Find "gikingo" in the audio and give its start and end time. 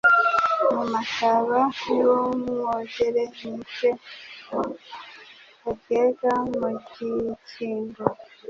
6.91-8.03